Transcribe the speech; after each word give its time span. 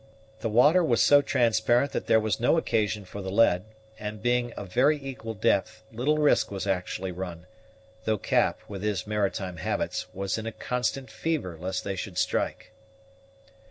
The 0.39 0.49
water 0.49 0.83
was 0.83 0.99
so 0.99 1.21
transparent 1.21 1.91
that 1.91 2.07
there 2.07 2.19
was 2.19 2.39
no 2.39 2.57
occasion 2.57 3.05
for 3.05 3.21
the 3.21 3.29
lead, 3.29 3.65
and 3.99 4.19
being 4.19 4.51
of 4.53 4.73
very 4.73 4.97
equal 4.97 5.35
depth, 5.35 5.83
little 5.91 6.17
risk 6.17 6.49
was 6.49 6.65
actually 6.65 7.11
run, 7.11 7.45
though 8.05 8.17
Cap, 8.17 8.61
with 8.67 8.81
his 8.81 9.05
maritime 9.05 9.57
habits, 9.57 10.07
was 10.11 10.39
in 10.39 10.47
a 10.47 10.51
constant 10.51 11.11
fever 11.11 11.55
lest 11.55 11.83
they 11.83 11.95
should 11.95 12.17
strike. 12.17 12.71